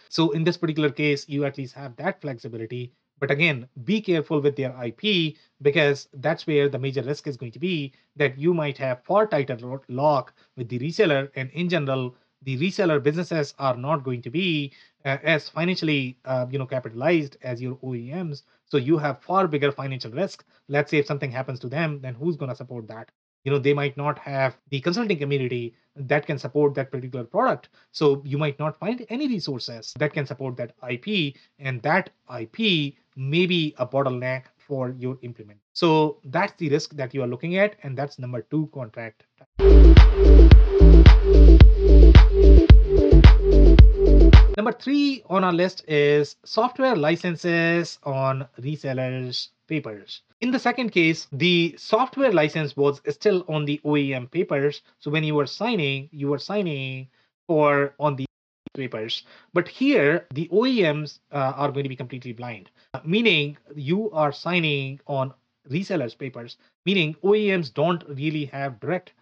So 0.09 0.31
in 0.31 0.43
this 0.43 0.57
particular 0.57 0.89
case, 0.91 1.29
you 1.29 1.45
at 1.45 1.57
least 1.57 1.73
have 1.75 1.95
that 1.95 2.19
flexibility. 2.21 2.93
But 3.19 3.31
again, 3.31 3.67
be 3.85 4.01
careful 4.01 4.41
with 4.41 4.55
their 4.57 4.75
IP 4.83 5.35
because 5.61 6.09
that's 6.13 6.45
where 6.47 6.67
the 6.69 6.79
major 6.79 7.01
risk 7.01 7.27
is 7.27 7.37
going 7.37 7.51
to 7.53 7.59
be 7.59 7.93
that 8.17 8.37
you 8.37 8.53
might 8.53 8.77
have 8.77 9.03
far 9.03 9.25
tighter 9.27 9.57
lock 9.87 10.33
with 10.57 10.69
the 10.69 10.79
reseller. 10.79 11.29
And 11.35 11.49
in 11.51 11.69
general, 11.69 12.15
the 12.41 12.57
reseller 12.57 13.01
businesses 13.01 13.53
are 13.59 13.75
not 13.77 14.03
going 14.03 14.21
to 14.23 14.29
be 14.29 14.73
uh, 15.05 15.17
as 15.23 15.49
financially 15.49 16.17
uh, 16.25 16.45
you 16.49 16.59
know 16.59 16.65
capitalized 16.65 17.37
as 17.41 17.61
your 17.61 17.75
OEMs. 17.77 18.43
So 18.65 18.77
you 18.77 18.97
have 18.97 19.21
far 19.21 19.47
bigger 19.47 19.71
financial 19.71 20.11
risk. 20.11 20.45
Let's 20.67 20.91
say 20.91 20.97
if 20.97 21.05
something 21.05 21.31
happens 21.31 21.59
to 21.61 21.69
them, 21.69 22.01
then 22.01 22.15
who's 22.15 22.37
going 22.37 22.49
to 22.49 22.55
support 22.55 22.87
that? 22.87 23.11
You 23.43 23.51
know 23.51 23.59
they 23.59 23.73
might 23.73 23.95
not 23.97 24.19
have 24.19 24.57
the 24.69 24.79
consulting 24.81 25.17
community 25.17 25.75
that 25.95 26.25
can 26.25 26.37
support 26.37 26.73
that 26.75 26.91
particular 26.91 27.25
product. 27.25 27.69
So 27.91 28.21
you 28.25 28.37
might 28.37 28.59
not 28.59 28.77
find 28.77 29.05
any 29.09 29.27
resources 29.27 29.93
that 29.99 30.13
can 30.13 30.25
support 30.25 30.57
that 30.57 30.73
ip 30.89 31.35
and 31.59 31.81
that 31.81 32.11
ip 32.39 32.57
may 33.15 33.45
be 33.45 33.75
a 33.77 33.85
bottleneck 33.85 34.43
for 34.57 34.95
your 34.97 35.17
implement. 35.23 35.59
So 35.73 36.19
that's 36.23 36.53
the 36.57 36.69
risk 36.69 36.95
that 36.95 37.13
you 37.13 37.23
are 37.23 37.27
looking 37.27 37.57
at 37.57 37.75
and 37.83 37.97
that's 37.97 38.19
number 38.19 38.41
two 38.43 38.69
contract. 38.73 39.23
Number 44.57 44.73
three 44.73 45.23
on 45.29 45.43
our 45.43 45.53
list 45.53 45.85
is 45.87 46.35
software 46.43 46.95
licenses 46.95 47.97
on 48.03 48.45
resellers' 48.59 49.49
papers. 49.69 50.21
In 50.41 50.51
the 50.51 50.59
second 50.59 50.89
case, 50.91 51.27
the 51.31 51.75
software 51.77 52.33
license 52.33 52.75
was 52.75 53.01
still 53.09 53.45
on 53.47 53.65
the 53.65 53.79
OEM 53.85 54.29
papers. 54.31 54.81
So 54.99 55.11
when 55.11 55.23
you 55.23 55.35
were 55.35 55.47
signing, 55.47 56.09
you 56.11 56.27
were 56.27 56.39
signing 56.39 57.07
for 57.47 57.93
on 57.99 58.15
the 58.15 58.25
papers. 58.75 59.23
But 59.53 59.67
here, 59.67 60.27
the 60.33 60.47
OEMs 60.49 61.19
uh, 61.31 61.53
are 61.55 61.71
going 61.71 61.83
to 61.83 61.89
be 61.89 61.95
completely 61.95 62.33
blind, 62.33 62.69
meaning 63.03 63.57
you 63.75 64.11
are 64.11 64.31
signing 64.31 64.99
on 65.07 65.33
resellers' 65.69 66.17
papers, 66.17 66.57
meaning 66.85 67.15
OEMs 67.23 67.73
don't 67.73 68.03
really 68.07 68.45
have 68.45 68.79
direct 68.79 69.13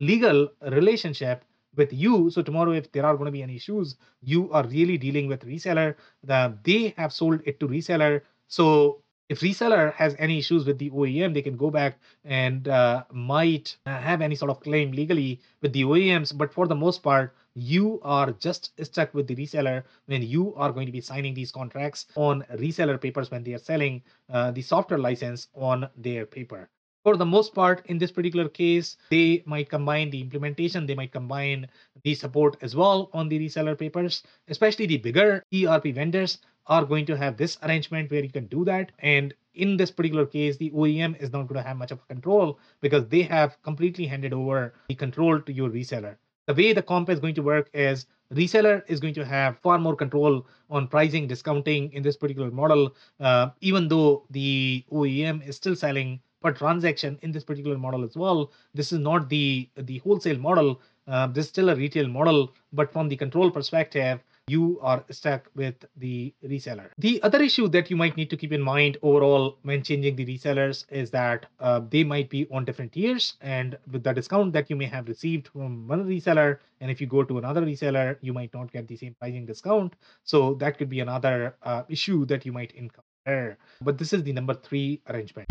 legal 0.00 0.48
relationship 0.70 1.44
with 1.76 1.92
you. 1.92 2.30
So 2.30 2.42
tomorrow, 2.42 2.72
if 2.72 2.90
there 2.92 3.04
are 3.04 3.14
going 3.14 3.26
to 3.26 3.32
be 3.32 3.42
any 3.42 3.56
issues, 3.56 3.96
you 4.22 4.50
are 4.52 4.66
really 4.66 4.98
dealing 4.98 5.26
with 5.28 5.44
reseller. 5.46 5.94
The, 6.24 6.56
they 6.64 6.94
have 6.96 7.12
sold 7.12 7.40
it 7.44 7.60
to 7.60 7.68
reseller. 7.68 8.22
So 8.48 9.02
if 9.28 9.40
reseller 9.40 9.92
has 9.94 10.14
any 10.18 10.38
issues 10.38 10.64
with 10.64 10.78
the 10.78 10.90
OEM, 10.90 11.34
they 11.34 11.42
can 11.42 11.56
go 11.56 11.70
back 11.70 11.98
and 12.24 12.68
uh, 12.68 13.04
might 13.12 13.76
have 13.86 14.20
any 14.20 14.36
sort 14.36 14.50
of 14.50 14.60
claim 14.60 14.92
legally 14.92 15.40
with 15.62 15.72
the 15.72 15.82
OEMs. 15.82 16.36
But 16.36 16.52
for 16.52 16.66
the 16.66 16.74
most 16.74 17.02
part, 17.02 17.34
you 17.54 18.00
are 18.02 18.32
just 18.32 18.72
stuck 18.84 19.12
with 19.14 19.26
the 19.26 19.34
reseller 19.34 19.82
when 20.06 20.22
you 20.22 20.54
are 20.54 20.72
going 20.72 20.86
to 20.86 20.92
be 20.92 21.00
signing 21.00 21.34
these 21.34 21.50
contracts 21.50 22.06
on 22.14 22.44
reseller 22.54 23.00
papers 23.00 23.30
when 23.30 23.42
they 23.42 23.54
are 23.54 23.58
selling 23.58 24.02
uh, 24.30 24.50
the 24.50 24.62
software 24.62 24.98
license 24.98 25.48
on 25.54 25.88
their 25.96 26.26
paper 26.26 26.68
for 27.02 27.16
the 27.16 27.24
most 27.24 27.54
part 27.54 27.86
in 27.86 27.98
this 27.98 28.10
particular 28.10 28.48
case 28.48 28.96
they 29.10 29.42
might 29.46 29.70
combine 29.70 30.10
the 30.10 30.20
implementation 30.20 30.86
they 30.86 30.94
might 30.94 31.12
combine 31.12 31.66
the 32.02 32.14
support 32.14 32.56
as 32.60 32.74
well 32.76 33.08
on 33.12 33.28
the 33.28 33.38
reseller 33.38 33.78
papers 33.78 34.24
especially 34.48 34.86
the 34.86 34.98
bigger 34.98 35.42
erp 35.54 35.84
vendors 35.94 36.38
are 36.66 36.84
going 36.84 37.06
to 37.06 37.16
have 37.16 37.36
this 37.36 37.58
arrangement 37.62 38.10
where 38.10 38.22
you 38.22 38.30
can 38.30 38.46
do 38.46 38.64
that. 38.64 38.92
And 38.98 39.34
in 39.54 39.76
this 39.76 39.90
particular 39.90 40.26
case 40.26 40.56
the 40.56 40.70
oem 40.70 41.20
is 41.20 41.32
not 41.32 41.48
going 41.48 41.62
to 41.62 41.68
have 41.68 41.76
much 41.76 41.90
of 41.90 42.00
a 42.00 42.14
control 42.14 42.58
because 42.80 43.06
they 43.08 43.22
have 43.22 43.60
completely 43.62 44.06
handed 44.06 44.32
over 44.32 44.74
the 44.88 44.94
control 44.94 45.40
to 45.40 45.52
your 45.52 45.70
reseller. 45.70 46.16
The 46.46 46.54
way 46.54 46.72
the 46.72 46.82
comp 46.82 47.08
is 47.08 47.18
going 47.20 47.34
to 47.36 47.42
work 47.42 47.70
is 47.72 48.06
reseller 48.32 48.82
is 48.88 49.00
going 49.00 49.14
to 49.14 49.24
have 49.24 49.58
far 49.58 49.78
more 49.78 49.96
control 49.96 50.46
on 50.70 50.88
pricing 50.88 51.26
discounting 51.26 51.92
in 51.92 52.02
this 52.02 52.16
particular 52.16 52.50
model 52.50 52.94
uh, 53.20 53.50
even 53.60 53.88
though 53.88 54.24
the 54.30 54.84
oem 54.92 55.46
is 55.46 55.56
still 55.56 55.76
selling 55.76 56.20
per 56.42 56.52
transaction 56.52 57.18
in 57.22 57.32
this 57.32 57.44
particular 57.44 57.78
model 57.78 58.04
as 58.04 58.16
well. 58.16 58.52
This 58.74 58.92
is 58.92 58.98
not 58.98 59.28
the 59.28 59.68
the 59.76 59.98
wholesale 59.98 60.38
model. 60.38 60.80
Uh, 61.08 61.28
this 61.28 61.46
is 61.46 61.48
still 61.48 61.70
a 61.70 61.76
retail 61.76 62.08
model 62.08 62.52
but 62.72 62.92
from 62.92 63.08
the 63.08 63.16
control 63.16 63.50
perspective 63.50 64.20
you 64.48 64.78
are 64.80 65.04
stuck 65.10 65.50
with 65.56 65.74
the 65.96 66.32
reseller. 66.44 66.90
The 66.98 67.20
other 67.24 67.42
issue 67.42 67.66
that 67.68 67.90
you 67.90 67.96
might 67.96 68.16
need 68.16 68.30
to 68.30 68.36
keep 68.36 68.52
in 68.52 68.62
mind 68.62 68.96
overall 69.02 69.58
when 69.62 69.82
changing 69.82 70.14
the 70.14 70.24
resellers 70.24 70.84
is 70.88 71.10
that 71.10 71.46
uh, 71.58 71.80
they 71.90 72.04
might 72.04 72.30
be 72.30 72.46
on 72.52 72.64
different 72.64 72.92
tiers 72.92 73.34
and 73.40 73.76
with 73.90 74.04
the 74.04 74.12
discount 74.12 74.52
that 74.52 74.70
you 74.70 74.76
may 74.76 74.84
have 74.84 75.08
received 75.08 75.48
from 75.48 75.88
one 75.88 76.06
reseller 76.06 76.58
and 76.80 76.92
if 76.92 77.00
you 77.00 77.08
go 77.08 77.24
to 77.24 77.38
another 77.38 77.62
reseller 77.62 78.18
you 78.20 78.32
might 78.32 78.54
not 78.54 78.70
get 78.70 78.86
the 78.86 78.96
same 78.96 79.16
pricing 79.18 79.46
discount. 79.46 79.96
So 80.22 80.54
that 80.54 80.78
could 80.78 80.88
be 80.88 81.00
another 81.00 81.56
uh, 81.64 81.82
issue 81.88 82.24
that 82.26 82.46
you 82.46 82.52
might 82.52 82.70
encounter. 82.72 83.58
But 83.80 83.98
this 83.98 84.12
is 84.12 84.22
the 84.22 84.32
number 84.32 84.54
three 84.54 85.02
arrangement. 85.08 85.50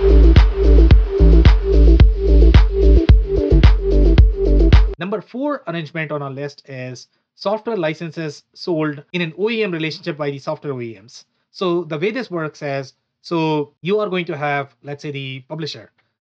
Number 4.98 5.20
four 5.20 5.64
arrangement 5.68 6.14
on 6.14 6.22
our 6.22 6.32
list 6.32 6.64
is 6.70 7.10
software 7.36 7.77
licenses 7.77 8.44
sold 8.54 9.04
in 9.13 9.22
an 9.22 9.34
OEM 9.34 9.72
relationship 9.72 10.18
by 10.18 10.32
the 10.32 10.39
software 10.39 10.74
OEMs. 10.74 11.25
So 11.51 11.84
the 11.84 12.00
way 12.00 12.12
this 12.12 12.32
works 12.32 12.62
is 12.62 12.94
so 13.22 13.74
you 13.82 14.00
are 14.00 14.10
going 14.10 14.25
to 14.25 14.38
have, 14.38 14.75
let's 14.84 15.01
say, 15.01 15.12
the 15.12 15.39
publisher. 15.50 15.92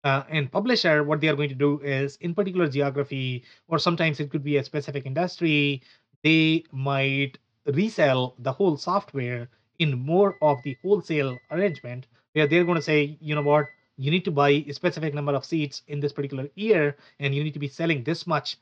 Uh, 0.04 0.22
and 0.30 0.50
publisher, 0.50 1.04
what 1.04 1.20
they 1.20 1.28
are 1.28 1.36
going 1.36 1.48
to 1.48 1.54
do 1.54 1.80
is 1.80 2.16
in 2.22 2.34
particular 2.34 2.68
geography, 2.68 3.44
or 3.68 3.78
sometimes 3.78 4.20
it 4.20 4.30
could 4.30 4.44
be 4.44 4.56
a 4.56 4.64
specific 4.64 5.04
industry, 5.04 5.82
they 6.22 6.64
might 6.72 7.36
resell 7.66 8.34
the 8.38 8.52
whole 8.52 8.76
software 8.76 9.48
in 9.78 9.98
more 9.98 10.36
of 10.40 10.62
the 10.62 10.76
wholesale 10.82 11.36
arrangement 11.50 12.06
where 12.32 12.46
they're 12.46 12.64
going 12.64 12.76
to 12.76 12.82
say, 12.82 13.18
you 13.20 13.34
know 13.34 13.42
what, 13.42 13.66
you 13.98 14.10
need 14.10 14.24
to 14.24 14.30
buy 14.30 14.50
a 14.50 14.72
specific 14.72 15.12
number 15.12 15.34
of 15.34 15.44
seats 15.44 15.82
in 15.88 16.00
this 16.00 16.12
particular 16.12 16.48
year, 16.54 16.96
and 17.18 17.34
you 17.34 17.44
need 17.44 17.54
to 17.54 17.60
be 17.60 17.68
selling 17.68 18.02
this 18.04 18.26
much 18.26 18.56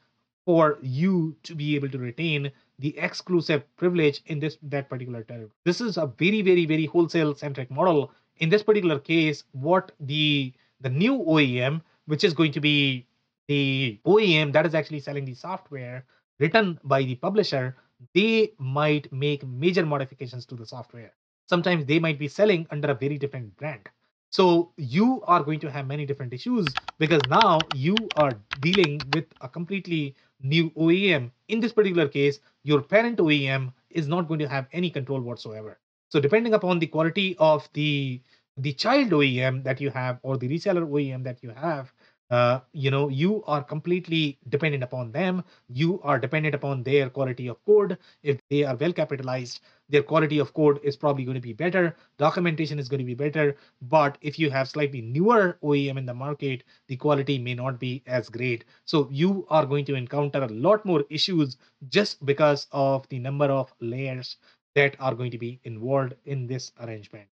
for 0.46 0.78
you 0.80 1.36
to 1.42 1.54
be 1.54 1.74
able 1.74 1.90
to 1.90 1.98
retain 1.98 2.50
the 2.78 2.96
exclusive 2.98 3.64
privilege 3.76 4.22
in 4.26 4.38
this 4.38 4.56
that 4.62 4.88
particular 4.88 5.22
territory. 5.24 5.50
This 5.64 5.80
is 5.80 5.98
a 5.98 6.06
very, 6.06 6.40
very, 6.42 6.64
very 6.66 6.86
wholesale 6.86 7.34
centric 7.34 7.70
model. 7.70 8.12
In 8.38 8.48
this 8.48 8.62
particular 8.62 8.98
case, 8.98 9.44
what 9.52 9.92
the 10.00 10.54
the 10.80 10.90
new 10.90 11.18
OEM, 11.18 11.82
which 12.06 12.24
is 12.24 12.34
going 12.34 12.52
to 12.52 12.60
be 12.60 13.06
the 13.48 14.00
OEM 14.06 14.52
that 14.52 14.66
is 14.66 14.74
actually 14.74 15.00
selling 15.00 15.24
the 15.24 15.34
software 15.34 16.04
written 16.38 16.78
by 16.84 17.02
the 17.02 17.14
publisher, 17.16 17.76
they 18.14 18.52
might 18.58 19.10
make 19.12 19.46
major 19.46 19.86
modifications 19.86 20.46
to 20.46 20.54
the 20.54 20.66
software. 20.66 21.12
Sometimes 21.48 21.86
they 21.86 21.98
might 21.98 22.18
be 22.18 22.28
selling 22.28 22.66
under 22.70 22.90
a 22.90 22.94
very 22.94 23.18
different 23.18 23.56
brand. 23.56 23.88
So 24.30 24.72
you 24.76 25.22
are 25.26 25.42
going 25.42 25.60
to 25.60 25.70
have 25.70 25.86
many 25.86 26.04
different 26.04 26.34
issues 26.34 26.66
because 26.98 27.22
now 27.30 27.58
you 27.74 27.96
are 28.16 28.32
dealing 28.60 29.00
with 29.14 29.24
a 29.40 29.48
completely 29.48 30.14
new 30.40 30.70
OEM. 30.70 31.30
In 31.48 31.60
this 31.60 31.72
particular 31.72 32.08
case, 32.08 32.40
your 32.64 32.82
parent 32.82 33.18
OEM 33.18 33.72
is 33.90 34.08
not 34.08 34.28
going 34.28 34.40
to 34.40 34.48
have 34.48 34.66
any 34.72 34.90
control 34.90 35.20
whatsoever. 35.20 35.78
So 36.08 36.20
depending 36.20 36.54
upon 36.54 36.78
the 36.78 36.86
quality 36.86 37.36
of 37.38 37.68
the 37.72 38.22
the 38.58 38.72
child 38.72 39.10
OEM 39.10 39.64
that 39.64 39.80
you 39.80 39.90
have 39.90 40.18
or 40.22 40.38
the 40.38 40.48
reseller 40.48 40.88
OEM 40.88 41.24
that 41.24 41.42
you 41.42 41.50
have, 41.50 41.92
uh, 42.30 42.60
you 42.72 42.90
know 42.90 43.08
you 43.08 43.42
are 43.44 43.62
completely 43.62 44.38
dependent 44.48 44.82
upon 44.82 45.12
them 45.12 45.44
you 45.68 46.00
are 46.02 46.18
dependent 46.18 46.54
upon 46.54 46.82
their 46.82 47.08
quality 47.08 47.46
of 47.48 47.64
code 47.64 47.96
if 48.22 48.40
they 48.50 48.64
are 48.64 48.76
well 48.76 48.92
capitalized 48.92 49.60
their 49.88 50.02
quality 50.02 50.38
of 50.38 50.52
code 50.52 50.80
is 50.82 50.96
probably 50.96 51.24
going 51.24 51.36
to 51.36 51.40
be 51.40 51.52
better. 51.52 51.96
Documentation 52.18 52.78
is 52.78 52.88
going 52.88 52.98
to 52.98 53.04
be 53.04 53.14
better. 53.14 53.56
But 53.82 54.18
if 54.20 54.38
you 54.38 54.50
have 54.50 54.68
slightly 54.68 55.00
newer 55.00 55.58
oem 55.62 55.96
in 55.96 56.06
the 56.06 56.14
market 56.14 56.64
the 56.88 56.96
quality 56.96 57.38
may 57.38 57.54
not 57.54 57.78
be 57.78 58.02
as 58.06 58.28
great. 58.28 58.64
So 58.84 59.08
you 59.10 59.46
are 59.48 59.66
going 59.66 59.84
to 59.86 59.94
encounter 59.94 60.42
a 60.42 60.48
lot 60.48 60.84
more 60.84 61.04
issues 61.10 61.56
just 61.88 62.24
because 62.26 62.66
of 62.72 63.08
the 63.08 63.18
number 63.18 63.46
of 63.46 63.72
layers 63.80 64.36
that 64.74 64.96
are 65.00 65.14
going 65.14 65.30
to 65.30 65.38
be 65.38 65.60
involved 65.64 66.14
in 66.24 66.46
this 66.46 66.72
arrangement. 66.80 67.28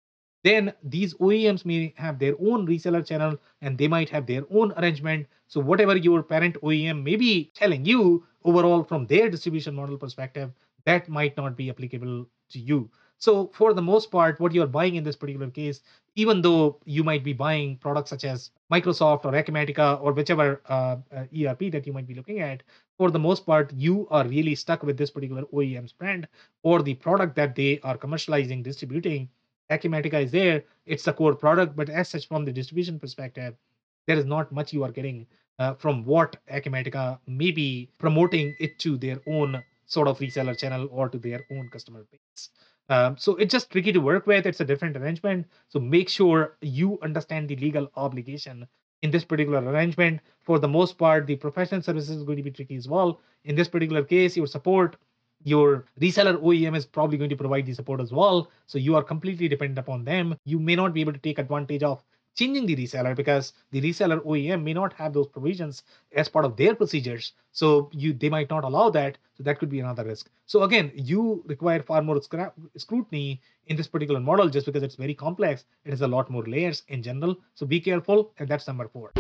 Then 0.44 0.74
these 0.84 1.14
OEMs 1.16 1.66
may 1.66 1.94
have 1.98 2.18
their 2.18 2.36
own 2.40 2.66
reseller 2.68 3.06
channel 3.06 3.38
and 3.62 3.78
they 3.78 3.88
might 3.88 4.10
have 4.10 4.26
their 4.26 4.44
own 4.52 4.74
arrangement. 4.74 5.28
So 5.48 5.60
whatever 5.60 5.96
your 5.96 6.24
parent 6.24 6.58
OEM 6.62 7.04
may 7.04 7.16
be 7.16 7.52
telling 7.54 7.86
you 7.86 8.26
overall 8.44 8.84
from 8.84 9.06
their 9.06 9.30
distribution 9.30 9.76
model 9.76 9.98
perspective, 9.98 10.52
that 10.86 11.08
might 11.08 11.38
not 11.38 11.56
be 11.56 11.70
applicable 11.70 12.26
to 12.52 12.60
you. 12.60 12.90
So 13.18 13.52
for 13.54 13.74
the 13.74 13.82
most 13.82 14.12
part, 14.12 14.40
what 14.40 14.54
you're 14.54 14.68
buying 14.68 14.96
in 14.96 15.04
this 15.04 15.16
particular 15.16 15.50
case, 15.50 15.82
even 16.16 16.42
though 16.42 16.80
you 16.86 17.04
might 17.04 17.24
be 17.24 17.34
buying 17.34 17.78
products 17.78 18.10
such 18.10 18.26
as 18.26 18.52
Microsoft 18.72 19.26
or 19.26 19.32
Acumatica 19.32 20.02
or 20.02 20.12
whichever 20.14 20.62
uh, 20.68 20.98
uh, 21.16 21.26
ERP 21.38 21.72
that 21.72 21.86
you 21.86 21.94
might 21.94 22.08
be 22.08 22.16
looking 22.16 22.40
at, 22.40 22.64
for 22.98 23.12
the 23.12 23.20
most 23.20 23.46
part, 23.46 23.72
you 23.74 24.08
are 24.10 24.28
really 24.28 24.56
stuck 24.56 24.84
with 24.84 24.98
this 24.98 25.12
particular 25.12 25.44
OEM's 25.54 25.94
brand 25.94 26.28
or 26.64 26.82
the 26.82 26.96
product 26.96 27.36
that 27.36 27.56
they 27.56 27.80
are 27.84 27.98
commercializing, 27.98 28.64
distributing 28.64 29.30
Acumatica 29.72 30.22
is 30.22 30.32
there, 30.32 30.66
it's 30.86 31.04
the 31.04 31.14
core 31.14 31.34
product, 31.34 31.78
but 31.78 31.90
as 31.90 32.10
such, 32.10 32.28
from 32.28 32.44
the 32.44 32.52
distribution 32.52 33.00
perspective, 33.00 33.56
there 34.06 34.18
is 34.18 34.26
not 34.26 34.52
much 34.52 34.74
you 34.74 34.84
are 34.84 34.92
getting 34.92 35.26
uh, 35.60 35.74
from 35.76 36.04
what 36.04 36.36
Acumatica 36.52 37.20
may 37.26 37.52
be 37.52 37.90
promoting 37.98 38.54
it 38.60 38.78
to 38.80 38.98
their 38.98 39.22
own 39.28 39.64
sort 39.92 40.08
of 40.08 40.20
reseller 40.20 40.58
channel 40.58 40.88
or 40.92 41.10
to 41.10 41.18
their 41.18 41.42
own 41.52 41.70
customer 41.70 42.06
base. 42.12 42.50
Um, 42.90 43.18
so 43.18 43.36
it's 43.36 43.52
just 43.52 43.70
tricky 43.70 43.92
to 43.92 44.00
work 44.00 44.26
with. 44.26 44.46
It's 44.46 44.60
a 44.62 44.66
different 44.66 44.98
arrangement. 44.98 45.48
So 45.68 45.80
make 45.80 46.10
sure 46.10 46.58
you 46.62 46.98
understand 47.02 47.50
the 47.50 47.56
legal 47.58 47.92
obligation 47.96 48.68
in 49.02 49.12
this 49.12 49.26
particular 49.26 49.60
arrangement. 49.60 50.22
For 50.40 50.60
the 50.60 50.68
most 50.68 50.98
part, 50.98 51.28
the 51.28 51.36
professional 51.36 51.82
services 51.82 52.18
is 52.18 52.24
going 52.24 52.38
to 52.38 52.44
be 52.44 52.52
tricky 52.52 52.76
as 52.76 52.88
well. 52.88 53.20
In 53.44 53.56
this 53.56 53.68
particular 53.68 54.04
case, 54.04 54.38
your 54.38 54.48
support 54.48 54.96
your 55.44 55.86
reseller 56.00 56.38
OEM 56.42 56.76
is 56.76 56.86
probably 56.86 57.18
going 57.18 57.30
to 57.30 57.36
provide 57.36 57.66
the 57.66 57.74
support 57.74 58.00
as 58.00 58.12
well. 58.12 58.50
So 58.68 58.78
you 58.78 58.96
are 58.96 59.04
completely 59.04 59.48
dependent 59.48 59.80
upon 59.80 60.04
them. 60.04 60.36
You 60.46 60.60
may 60.60 60.76
not 60.76 60.94
be 60.94 61.02
able 61.02 61.14
to 61.14 61.20
take 61.20 61.40
advantage 61.40 61.84
of 61.84 62.04
changing 62.36 62.66
the 62.66 62.76
reseller 62.76 63.16
because 63.16 63.54
the 63.72 63.82
reseller 63.82 64.20
OEM 64.26 64.64
may 64.64 64.74
not 64.74 64.94
have 64.94 65.14
those 65.14 65.28
provisions 65.28 65.84
as 66.14 66.30
part 66.30 66.46
of 66.46 66.56
their 66.58 66.76
procedures. 66.76 67.34
So 67.52 67.90
you 67.92 68.14
they 68.14 68.30
might 68.30 68.50
not 68.50 68.64
allow 68.64 68.90
that. 68.92 69.18
So 69.38 69.44
that 69.44 69.60
could 69.60 69.70
be 69.70 69.80
another 69.80 70.04
risk. 70.06 70.30
So 70.46 70.64
again, 70.64 70.92
you 70.96 71.44
require 71.46 71.82
far 71.82 72.02
more 72.02 72.22
scrutiny 72.78 73.42
in 73.68 73.76
this 73.76 73.88
particular 73.88 74.20
model 74.20 74.50
just 74.50 74.66
because 74.66 74.84
it's 74.84 74.96
very 74.96 75.14
complex. 75.14 75.66
It 75.86 75.92
has 75.92 76.02
a 76.02 76.08
lot 76.08 76.30
more 76.30 76.44
layers 76.44 76.84
in 76.88 77.04
general. 77.04 77.36
So 77.56 77.66
be 77.66 77.80
careful. 77.80 78.32
And 78.38 78.48
that's 78.48 78.68
number 78.68 78.88
four. 78.88 79.12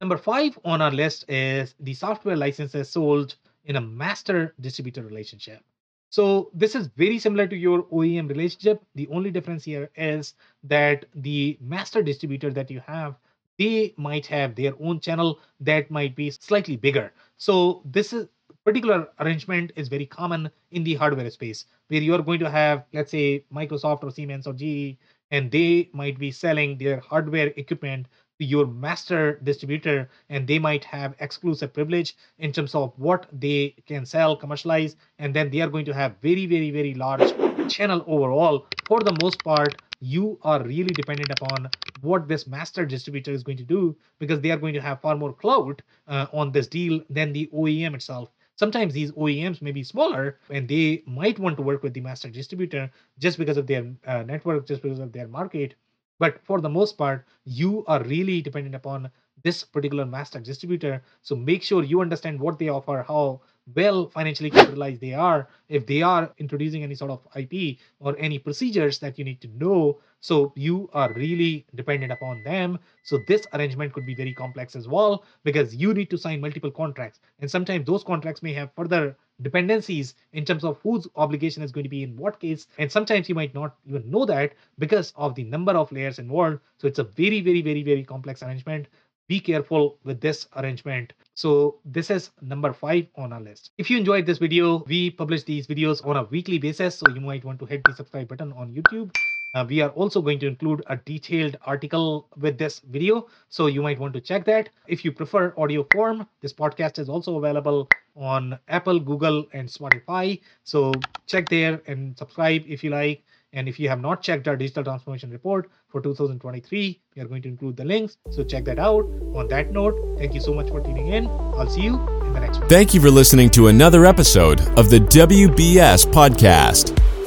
Number 0.00 0.18
five 0.18 0.58
on 0.64 0.80
our 0.80 0.92
list 0.92 1.28
is 1.28 1.74
the 1.80 1.94
software 1.94 2.36
licenses 2.36 2.88
sold 2.88 3.34
in 3.64 3.76
a 3.76 3.80
master 3.80 4.54
distributor 4.60 5.02
relationship. 5.02 5.62
So 6.10 6.50
this 6.54 6.74
is 6.74 6.88
very 6.96 7.18
similar 7.18 7.46
to 7.46 7.56
your 7.56 7.82
OEM 7.84 8.28
relationship. 8.28 8.82
The 8.94 9.08
only 9.08 9.30
difference 9.30 9.64
here 9.64 9.90
is 9.96 10.34
that 10.64 11.04
the 11.14 11.58
master 11.60 12.02
distributor 12.02 12.52
that 12.52 12.70
you 12.70 12.80
have, 12.86 13.16
they 13.58 13.94
might 13.96 14.26
have 14.26 14.54
their 14.54 14.72
own 14.80 15.00
channel 15.00 15.40
that 15.60 15.90
might 15.90 16.14
be 16.16 16.30
slightly 16.30 16.76
bigger. 16.76 17.12
So 17.36 17.82
this 17.84 18.12
is 18.12 18.28
particular 18.64 19.08
arrangement 19.20 19.72
is 19.76 19.88
very 19.88 20.06
common 20.06 20.50
in 20.72 20.82
the 20.82 20.94
hardware 20.94 21.30
space 21.30 21.66
where 21.88 22.00
you're 22.00 22.22
going 22.22 22.40
to 22.40 22.50
have 22.50 22.84
let's 22.92 23.12
say 23.12 23.44
microsoft 23.54 24.02
or 24.02 24.10
siemens 24.10 24.46
or 24.46 24.52
ge 24.52 24.96
and 25.30 25.50
they 25.52 25.88
might 25.92 26.18
be 26.18 26.32
selling 26.32 26.76
their 26.76 26.98
hardware 26.98 27.52
equipment 27.56 28.08
your 28.38 28.66
master 28.66 29.38
distributor 29.42 30.08
and 30.28 30.46
they 30.46 30.58
might 30.58 30.84
have 30.84 31.14
exclusive 31.20 31.72
privilege 31.72 32.16
in 32.38 32.52
terms 32.52 32.74
of 32.74 32.92
what 32.96 33.26
they 33.32 33.74
can 33.86 34.04
sell 34.04 34.36
commercialize 34.36 34.96
and 35.18 35.34
then 35.34 35.50
they 35.50 35.60
are 35.60 35.68
going 35.68 35.84
to 35.84 35.94
have 35.94 36.16
very 36.22 36.46
very 36.46 36.70
very 36.70 36.94
large 36.94 37.32
channel 37.68 38.04
overall 38.06 38.66
for 38.86 39.00
the 39.00 39.16
most 39.22 39.42
part 39.42 39.74
you 40.00 40.38
are 40.42 40.62
really 40.62 40.92
dependent 40.94 41.30
upon 41.30 41.68
what 42.02 42.28
this 42.28 42.46
master 42.46 42.84
distributor 42.84 43.32
is 43.32 43.42
going 43.42 43.56
to 43.56 43.64
do 43.64 43.96
because 44.18 44.40
they 44.40 44.50
are 44.50 44.58
going 44.58 44.74
to 44.74 44.80
have 44.80 45.00
far 45.00 45.16
more 45.16 45.32
clout 45.32 45.80
uh, 46.06 46.26
on 46.32 46.52
this 46.52 46.66
deal 46.66 47.00
than 47.08 47.32
the 47.32 47.48
OEM 47.54 47.94
itself. 47.94 48.30
Sometimes 48.56 48.94
these 48.94 49.12
OEMs 49.12 49.60
may 49.60 49.72
be 49.72 49.82
smaller 49.82 50.38
and 50.50 50.68
they 50.68 51.02
might 51.06 51.38
want 51.38 51.56
to 51.56 51.62
work 51.62 51.82
with 51.82 51.94
the 51.94 52.00
master 52.00 52.28
distributor 52.30 52.90
just 53.18 53.38
because 53.38 53.56
of 53.56 53.66
their 53.66 53.92
uh, 54.06 54.22
network, 54.22 54.66
just 54.66 54.82
because 54.82 54.98
of 54.98 55.12
their 55.12 55.28
market. 55.28 55.74
But 56.18 56.40
for 56.44 56.60
the 56.60 56.68
most 56.68 56.96
part, 56.96 57.26
you 57.44 57.84
are 57.86 58.02
really 58.04 58.40
dependent 58.40 58.74
upon 58.74 59.10
this 59.42 59.62
particular 59.62 60.06
master 60.06 60.40
distributor. 60.40 61.02
So 61.22 61.36
make 61.36 61.62
sure 61.62 61.84
you 61.84 62.00
understand 62.00 62.40
what 62.40 62.58
they 62.58 62.68
offer, 62.68 63.04
how 63.06 63.40
well 63.74 64.08
financially 64.08 64.50
capitalized 64.50 65.00
they 65.00 65.12
are, 65.12 65.48
if 65.68 65.86
they 65.86 66.02
are 66.02 66.32
introducing 66.38 66.82
any 66.82 66.94
sort 66.94 67.10
of 67.10 67.20
IP 67.34 67.78
or 68.00 68.16
any 68.18 68.38
procedures 68.38 68.98
that 69.00 69.18
you 69.18 69.24
need 69.24 69.40
to 69.40 69.48
know. 69.48 70.00
So 70.20 70.52
you 70.56 70.88
are 70.92 71.12
really 71.12 71.66
dependent 71.74 72.12
upon 72.12 72.42
them. 72.42 72.78
So 73.02 73.18
this 73.28 73.46
arrangement 73.52 73.92
could 73.92 74.06
be 74.06 74.14
very 74.14 74.32
complex 74.32 74.74
as 74.76 74.88
well 74.88 75.24
because 75.44 75.74
you 75.74 75.94
need 75.94 76.10
to 76.10 76.18
sign 76.18 76.40
multiple 76.40 76.70
contracts. 76.70 77.20
And 77.40 77.50
sometimes 77.50 77.86
those 77.86 78.04
contracts 78.04 78.42
may 78.42 78.52
have 78.54 78.70
further 78.74 79.16
dependencies 79.42 80.14
in 80.32 80.44
terms 80.44 80.64
of 80.64 80.78
whose 80.82 81.06
obligation 81.16 81.62
is 81.62 81.72
going 81.72 81.84
to 81.84 81.90
be 81.90 82.02
in 82.02 82.16
what 82.16 82.40
case. 82.40 82.66
And 82.78 82.90
sometimes 82.90 83.28
you 83.28 83.34
might 83.34 83.54
not 83.54 83.76
even 83.86 84.10
know 84.10 84.24
that 84.26 84.54
because 84.78 85.12
of 85.16 85.34
the 85.34 85.44
number 85.44 85.72
of 85.72 85.92
layers 85.92 86.18
involved. 86.18 86.60
So 86.78 86.86
it's 86.88 86.98
a 86.98 87.04
very, 87.04 87.40
very, 87.40 87.62
very, 87.62 87.82
very 87.82 88.04
complex 88.04 88.42
arrangement 88.42 88.88
be 89.28 89.40
careful 89.40 89.98
with 90.04 90.20
this 90.20 90.46
arrangement. 90.56 91.12
So 91.34 91.78
this 91.84 92.10
is 92.10 92.30
number 92.40 92.72
five 92.72 93.06
on 93.16 93.32
our 93.32 93.40
list. 93.40 93.70
If 93.78 93.90
you 93.90 93.98
enjoyed 93.98 94.26
this 94.26 94.38
video, 94.38 94.84
we 94.86 95.10
publish 95.10 95.42
these 95.42 95.66
videos 95.66 96.06
on 96.06 96.16
a 96.16 96.24
weekly 96.24 96.58
basis. 96.58 96.98
So 96.98 97.06
you 97.12 97.20
might 97.20 97.44
want 97.44 97.58
to 97.60 97.66
hit 97.66 97.82
the 97.84 97.92
subscribe 97.92 98.28
button 98.28 98.52
on 98.52 98.72
YouTube. 98.72 99.10
Uh, 99.54 99.64
we 99.68 99.80
are 99.80 99.90
also 99.90 100.20
going 100.20 100.38
to 100.38 100.46
include 100.46 100.82
a 100.88 100.96
detailed 100.96 101.56
article 101.64 102.28
with 102.36 102.58
this 102.58 102.80
video. 102.80 103.26
So 103.48 103.66
you 103.68 103.82
might 103.82 103.98
want 103.98 104.12
to 104.14 104.20
check 104.20 104.44
that. 104.46 104.68
If 104.86 105.04
you 105.04 105.12
prefer 105.12 105.54
audio 105.56 105.86
form, 105.92 106.26
this 106.40 106.52
podcast 106.52 106.98
is 106.98 107.08
also 107.08 107.38
available 107.38 107.88
on 108.14 108.58
Apple, 108.68 109.00
Google, 109.00 109.46
and 109.52 109.68
Spotify. 109.68 110.40
So 110.64 110.92
check 111.26 111.48
there 111.48 111.80
and 111.86 112.16
subscribe 112.18 112.64
if 112.66 112.84
you 112.84 112.90
like. 112.90 113.22
And 113.52 113.68
if 113.68 113.80
you 113.80 113.88
have 113.88 114.00
not 114.00 114.20
checked 114.22 114.48
our 114.48 114.56
digital 114.56 114.84
transformation 114.84 115.30
report 115.30 115.70
for 115.88 116.02
2023, 116.02 117.00
we 117.14 117.22
are 117.22 117.26
going 117.26 117.40
to 117.42 117.48
include 117.48 117.76
the 117.76 117.84
links. 117.84 118.18
So 118.30 118.44
check 118.44 118.64
that 118.66 118.78
out. 118.78 119.04
On 119.34 119.48
that 119.48 119.70
note, 119.72 120.18
thank 120.18 120.34
you 120.34 120.40
so 120.40 120.52
much 120.52 120.68
for 120.68 120.82
tuning 120.82 121.08
in. 121.08 121.26
I'll 121.26 121.70
see 121.70 121.82
you 121.82 121.94
in 121.94 122.32
the 122.34 122.40
next 122.40 122.58
one. 122.58 122.68
Thank 122.68 122.92
you 122.92 123.00
for 123.00 123.10
listening 123.10 123.48
to 123.50 123.68
another 123.68 124.04
episode 124.04 124.60
of 124.76 124.90
the 124.90 124.98
WBS 124.98 126.04
Podcast. 126.12 127.05